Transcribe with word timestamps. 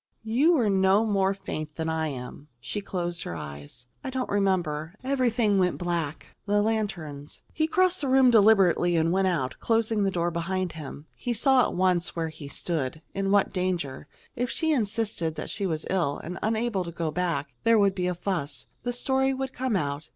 "You 0.23 0.53
were 0.53 0.67
no 0.67 1.05
more 1.05 1.35
faint 1.35 1.75
than 1.75 1.87
I 1.87 2.07
am." 2.07 2.47
She 2.59 2.81
closed 2.81 3.21
her 3.21 3.35
eyes. 3.35 3.85
"I 4.03 4.09
don't 4.09 4.31
remember. 4.31 4.95
Everything 5.03 5.59
went 5.59 5.77
black. 5.77 6.35
The 6.47 6.63
lanterns" 6.63 7.43
He 7.53 7.67
crossed 7.67 8.01
the 8.01 8.07
room 8.07 8.31
deliberately 8.31 8.95
and 8.97 9.11
went 9.11 9.27
out, 9.27 9.59
closing 9.59 10.03
the 10.03 10.09
door 10.09 10.31
behind 10.31 10.71
him. 10.71 11.05
He 11.15 11.33
saw 11.33 11.67
at 11.67 11.75
once 11.75 12.15
where 12.15 12.29
he 12.29 12.47
stood 12.47 13.03
in 13.13 13.29
what 13.29 13.53
danger. 13.53 14.07
If 14.35 14.49
she 14.49 14.71
insisted 14.73 15.35
that 15.35 15.51
she 15.51 15.67
was 15.67 15.85
ill 15.87 16.17
and 16.17 16.39
unable 16.41 16.83
to 16.83 16.91
go 16.91 17.11
back, 17.11 17.53
there 17.63 17.77
would 17.77 17.93
be 17.93 18.07
a 18.07 18.15
fuss. 18.15 18.65
The 18.81 18.93
story 18.93 19.35
would 19.35 19.53
come 19.53 19.75
out. 19.75 20.09